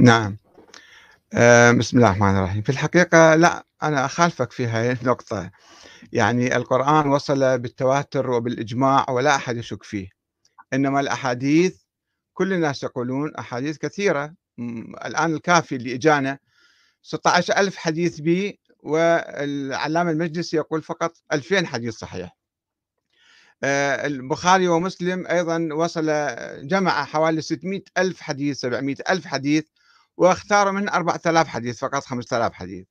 نعم. 0.00 0.36
آه، 1.34 1.72
بسم 1.72 1.96
الله 1.96 2.10
الرحمن 2.10 2.36
الرحيم. 2.36 2.62
في 2.62 2.70
الحقيقة 2.70 3.34
لا 3.34 3.66
أنا 3.82 4.04
أخالفك 4.04 4.52
في 4.52 4.66
هذه 4.66 4.96
النقطة. 5.02 5.50
يعني 6.12 6.56
القرآن 6.56 7.06
وصل 7.08 7.58
بالتواتر 7.58 8.30
وبالإجماع 8.30 9.10
ولا 9.10 9.36
أحد 9.36 9.56
يشك 9.56 9.82
فيه. 9.82 10.08
إنما 10.72 11.00
الأحاديث 11.00 11.76
كل 12.34 12.52
الناس 12.52 12.82
يقولون 12.82 13.34
أحاديث 13.34 13.78
كثيرة. 13.78 14.34
الآن 15.04 15.34
الكافي 15.34 15.76
اللي 15.76 15.94
إجانا 15.94 16.38
16 17.02 17.56
ألف 17.56 17.76
حديث 17.76 18.20
به 18.20 18.54
والعلامة 18.82 20.10
المجلسي 20.10 20.56
يقول 20.56 20.82
فقط 20.82 21.12
2000 21.32 21.66
حديث 21.66 21.94
صحيح. 21.94 22.36
آه، 23.64 24.06
البخاري 24.06 24.68
ومسلم 24.68 25.26
أيضا 25.26 25.68
وصل 25.72 26.06
جمع 26.62 27.04
حوالي 27.04 27.40
600 27.42 27.82
ألف 27.98 28.20
حديث 28.20 28.60
700 28.60 28.96
ألف 29.10 29.26
حديث 29.26 29.64
واختار 30.22 30.72
من 30.72 30.88
4000 30.88 31.48
حديث 31.48 31.78
فقط 31.78 32.04
5000 32.04 32.52
حديث. 32.52 32.86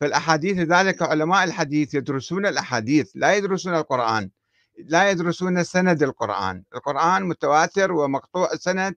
فالأحاديث 0.00 0.58
لذلك 0.58 1.02
علماء 1.02 1.44
الحديث 1.44 1.94
يدرسون 1.94 2.46
الأحاديث 2.46 3.10
لا 3.14 3.34
يدرسون 3.34 3.74
القرآن 3.74 4.30
لا 4.78 5.10
يدرسون 5.10 5.64
سند 5.64 6.02
القرآن. 6.02 6.64
القرآن 6.74 7.22
متواتر 7.22 7.92
ومقطوع 7.92 8.52
السند 8.52 8.94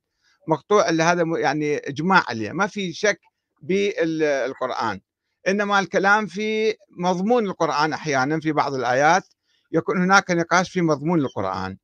مقطوع 0.47 0.89
هذا 0.89 1.23
يعني 1.37 1.77
إجماع 1.77 2.23
عليه. 2.27 2.51
ما 2.51 2.67
في 2.67 2.93
شك 2.93 3.19
بالقرآن. 3.61 5.01
إنما 5.47 5.79
الكلام 5.79 6.27
في 6.27 6.75
مضمون 6.97 7.45
القرآن 7.45 7.93
أحيانا 7.93 8.39
في 8.39 8.51
بعض 8.51 8.73
الآيات 8.73 9.23
يكون 9.71 10.01
هناك 10.01 10.31
نقاش 10.31 10.71
في 10.71 10.81
مضمون 10.81 11.19
القرآن. 11.19 11.77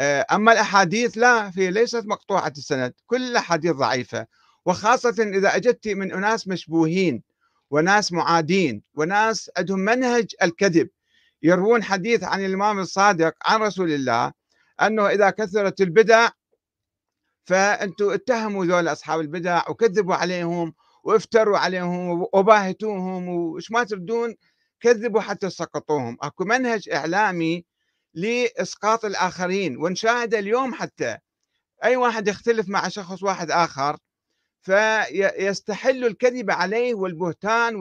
آه، 0.00 0.26
أما 0.32 0.52
الأحاديث 0.52 1.18
لا 1.18 1.50
في 1.50 1.70
ليست 1.70 2.06
مقطوعة 2.06 2.52
السند. 2.56 2.92
كل 3.06 3.22
الأحاديث 3.30 3.72
ضعيفة. 3.72 4.26
وخاصة 4.66 5.16
إذا 5.18 5.56
أجدت 5.56 5.88
من 5.88 6.12
أناس 6.12 6.48
مشبوهين 6.48 7.22
وناس 7.70 8.12
معادين 8.12 8.82
وناس 8.94 9.50
عندهم 9.56 9.78
منهج 9.78 10.34
الكذب 10.42 10.88
يروون 11.42 11.82
حديث 11.82 12.24
عن 12.24 12.44
الإمام 12.44 12.78
الصادق 12.78 13.34
عن 13.44 13.60
رسول 13.60 13.92
الله 13.92 14.32
أنه 14.82 15.06
إذا 15.08 15.30
كثرت 15.30 15.80
البدع 15.80 16.28
فأنتم 17.44 18.10
اتهموا 18.10 18.64
ذول 18.64 18.88
أصحاب 18.88 19.20
البدع 19.20 19.62
وكذبوا 19.68 20.14
عليهم 20.14 20.74
وافتروا 21.04 21.58
عليهم 21.58 22.26
وباهتوهم 22.32 23.28
وش 23.28 23.70
ما 23.70 23.84
تردون 23.84 24.34
كذبوا 24.80 25.20
حتى 25.20 25.50
سقطوهم. 25.50 26.16
أكو 26.22 26.44
منهج 26.44 26.88
إعلامي 26.88 27.64
لإسقاط 28.14 29.04
الآخرين 29.04 29.76
ونشاهد 29.76 30.34
اليوم 30.34 30.74
حتى 30.74 31.18
أي 31.84 31.96
واحد 31.96 32.28
يختلف 32.28 32.68
مع 32.68 32.88
شخص 32.88 33.22
واحد 33.22 33.50
آخر 33.50 33.96
فيستحل 34.62 36.04
الكذب 36.04 36.50
عليه 36.50 36.94
والبهتان 36.94 37.76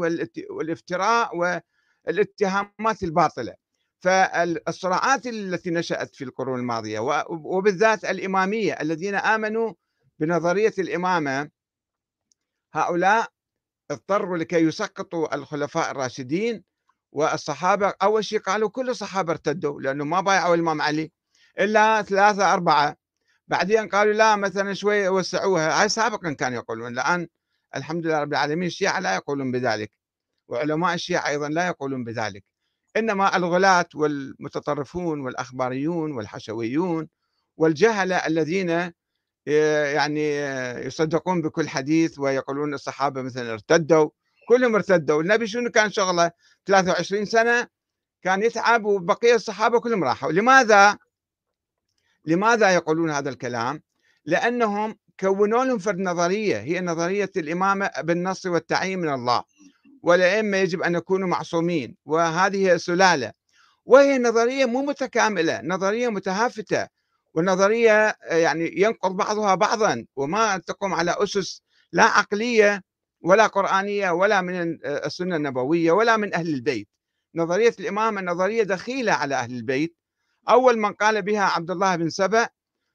والافتراء 0.50 1.38
والاتهامات 1.38 3.04
الباطلة. 3.04 3.56
فالصراعات 4.00 5.28
التي 5.28 5.70
نشأت 5.70 6.16
في 6.16 6.24
القرون 6.24 6.60
الماضية 6.60 7.00
وبالذات 7.30 8.06
الإمامية 8.06 8.74
الذين 8.74 9.16
آمنوا 9.16 9.74
بنظرية 10.20 10.74
الإمامة 10.80 11.50
هؤلاء 12.74 13.28
اضطروا 13.92 14.38
لكي 14.38 14.56
يسقطوا 14.58 15.36
الخلفاء 15.36 15.92
الراشدين 15.92 16.64
والصحابة. 17.12 17.94
أول 18.02 18.26
شيء 18.26 18.40
قالوا 18.40 18.70
كل 18.70 18.90
الصحابة 18.90 19.32
ارتدوا 19.32 19.82
لأنه 19.82 20.06
ما 20.06 20.22
بايعوا 20.22 20.56
الإمام 20.56 20.82
علي 20.82 21.12
إلا 21.60 22.02
ثلاثة 22.02 22.54
أربعة 22.54 22.96
بعدين 23.48 23.90
قالوا 23.90 24.14
لا 24.14 24.36
مثلا 24.36 24.74
شوي 24.74 25.08
وسعوها. 25.08 25.82
هاي 25.82 25.90
سابقا 25.90 26.34
كانوا 26.34 26.58
يقولون 26.58 26.94
الآن 26.94 27.28
الحمد 27.76 28.06
لله 28.06 28.20
رب 28.20 28.32
العالمين 28.32 28.68
الشيعة 28.68 29.00
لا 29.00 29.16
يقولون 29.16 29.52
بذلك 29.52 29.92
وعلماء 30.48 30.94
الشيعة 30.94 31.28
أيضا 31.28 31.50
لا 31.50 31.68
يقولون 31.68 32.04
بذلك. 32.04 32.44
إنما 32.98 33.38
الغلاة 33.38 33.86
والمتطرفون 33.96 35.20
والأخباريون 35.20 36.12
والحشويون 36.12 37.08
والجهلة 37.58 38.16
الذين 38.16 38.70
آه، 39.50 39.86
يعني 39.86 40.40
آه، 40.40 40.80
يصدقون 40.80 41.42
بكل 41.42 41.70
حديث 41.70 42.20
ويقولون 42.20 42.74
الصحابة 42.74 43.22
مثلا 43.22 43.54
ارتدوا 43.54 44.10
كلهم 44.50 44.76
ارتدوا. 44.76 45.22
النبي 45.22 45.48
شنو 45.48 45.70
كان 45.72 45.92
شغله؟ 45.92 46.32
23 46.66 47.26
سنة 47.26 47.68
كان 48.24 48.44
يتعب 48.44 48.86
وبقية 48.86 49.36
الصحابة 49.36 49.80
كلهم 49.80 50.04
راحوا. 50.04 50.32
لماذا؟ 50.32 50.98
لماذا 52.28 52.70
يقولون 52.70 53.10
هذا 53.10 53.30
الكلام؟ 53.30 53.82
لأنهم 54.26 54.96
كونوا 55.20 55.66
لهم 55.66 55.78
فرد 55.78 56.00
نظرية 56.00 56.58
هي 56.58 56.82
نظرية 56.82 57.32
الإمامة 57.38 57.92
بالنص 58.00 58.46
والتعيين 58.46 59.00
من 59.00 59.14
الله. 59.14 59.44
والأئمة 60.04 60.58
يجب 60.58 60.82
أن 60.82 60.96
يكونوا 60.96 61.28
معصومين 61.28 61.96
وهذه 62.06 62.78
سلالة. 62.78 63.32
وهي 63.86 64.18
نظرية 64.20 64.66
مو 64.66 64.82
متكاملة 64.82 65.62
نظرية 65.64 66.10
متهافتة 66.10 66.88
ونظرية 67.34 68.16
يعني 68.22 68.74
ينقض 68.82 69.16
بعضها 69.16 69.56
بعضا 69.56 70.06
وما 70.16 70.58
تقوم 70.58 70.94
على 70.94 71.16
أسس 71.18 71.62
لا 71.92 72.04
عقلية 72.04 72.82
ولا 73.22 73.48
قرآنية 73.48 74.12
ولا 74.12 74.42
من 74.42 74.78
السنة 74.86 75.36
النبوية 75.36 75.92
ولا 75.92 76.18
من 76.18 76.34
أهل 76.34 76.48
البيت. 76.48 76.88
نظرية 77.36 77.74
الإمامة 77.80 78.22
نظرية 78.22 78.64
دخيلة 78.64 79.12
على 79.12 79.36
أهل 79.36 79.52
البيت 79.52 79.96
أول 80.50 80.78
من 80.78 80.94
قال 80.94 81.22
بها 81.22 81.44
عبد 81.44 81.72
الله 81.72 81.96
بن 81.96 82.10
سبأ 82.10 82.50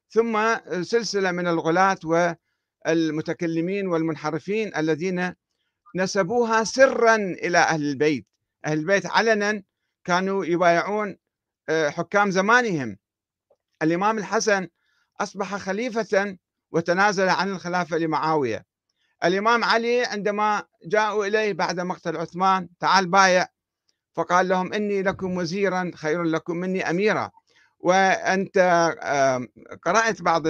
ثم 0.08 0.56
سلسلة 0.82 1.30
من 1.32 1.46
الغلاة 1.46 1.98
والمتكلمين 2.86 3.86
والمنحرفين 3.86 4.76
الذين 4.76 5.34
نسبوها 5.96 6.64
سرا 6.64 7.16
إلى 7.16 7.58
أهل 7.58 7.82
البيت. 7.82 8.26
أهل 8.66 8.78
البيت 8.78 9.06
علنا 9.06 9.62
كانوا 10.04 10.44
يبايعون 10.44 11.16
آه، 11.68 11.88
حكام 11.90 12.30
زمانهم. 12.30 12.96
الإمام 13.82 14.18
الحسن 14.18 14.68
أصبح 15.20 15.56
خليفة 15.56 16.36
وتنازل 16.70 17.28
عن 17.28 17.50
الخلافة 17.50 17.98
لمعاوية. 17.98 18.64
الإمام 19.24 19.64
علي 19.64 20.04
عندما 20.04 20.62
جاءوا 20.84 21.26
إليه 21.26 21.52
بعد 21.52 21.80
مقتل 21.80 22.16
عثمان 22.16 22.68
تعال 22.80 23.06
بايع. 23.06 23.46
فقال 24.14 24.48
لهم 24.48 24.72
إني 24.72 25.02
لكم 25.02 25.36
وزيرا 25.36 25.90
خير 25.94 26.22
لكم 26.22 26.56
مني 26.56 26.90
أميرا. 26.90 27.30
وأنت 27.82 28.58
قرأت 29.82 30.22
بعض 30.22 30.42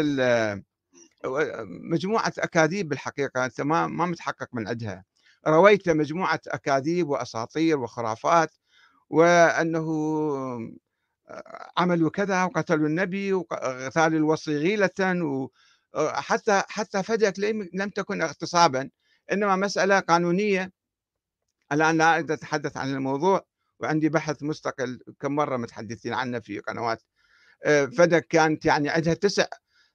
مجموعة 1.67 2.33
أكاذيب 2.39 2.89
بالحقيقة 2.89 3.45
أنت 3.45 3.61
ما 3.61 3.87
ما 3.87 4.07
متحقق 4.07 4.49
من 4.53 4.69
عندها. 4.69 5.05
رويت 5.47 5.89
مجموعة 5.89 6.41
أكاذيب 6.49 7.09
وأساطير 7.09 7.79
وخرافات 7.79 8.51
وأنه 9.11 9.87
عملوا 11.77 12.11
كذا 12.11 12.45
وقتلوا 12.45 12.87
النبي 12.87 13.33
وقتلوا 13.33 14.19
الوصي 14.19 14.57
غيلة 14.57 15.51
حتى 15.97 16.63
حتى 16.69 17.03
فدك 17.03 17.35
لم 17.75 17.89
تكن 17.89 18.23
اغتصابا. 18.23 18.91
إنما 19.33 19.57
مسألة 19.57 20.01
قانونية. 20.01 20.73
الآن 21.73 21.99
لا 21.99 22.19
أتحدث 22.19 22.77
عن 22.77 22.95
الموضوع 22.95 23.47
وعندي 23.81 24.09
بحث 24.09 24.43
مستقل 24.43 25.01
كم 25.21 25.33
مرة 25.35 25.57
متحدثين 25.57 26.15
عنه 26.15 26.41
في 26.41 26.59
قنوات 26.59 27.03
آه، 27.65 27.87
فدك 27.87 28.27
كانت 28.27 28.65
يعني 28.65 28.89
عندها 28.89 29.15
تسع 29.15 29.47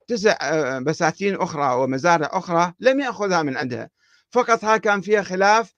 تسع 0.07 0.37
آه، 0.41 0.79
بساتين 0.79 1.35
أخرى 1.35 1.75
ومزارع 1.75 2.29
أخرى 2.31 2.73
لم 2.79 2.99
يأخذها 2.99 3.43
من 3.43 3.57
عندها. 3.57 3.89
فقط 4.31 4.65
ها 4.65 4.77
كان 4.77 5.01
فيها 5.01 5.21
خلاف 5.23 5.73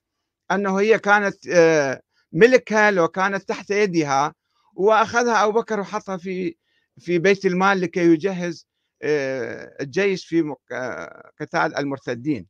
أنه 0.52 0.80
هي 0.80 0.98
كانت 0.98 1.36
آه، 1.48 2.02
ملكها 2.32 2.90
لو 2.90 3.08
كانت 3.08 3.48
تحت 3.48 3.70
يدها 3.70 4.34
وأخذها 4.74 5.44
أبو 5.44 5.60
بكر 5.60 5.80
وحطها 5.80 6.16
في 6.16 6.56
في 6.98 7.18
بيت 7.18 7.46
المال 7.46 7.80
لكي 7.80 8.00
يجهز 8.00 8.66
الجيش 9.80 10.26
في 10.26 10.54
قتال 11.40 11.76
المرتدين. 11.76 12.46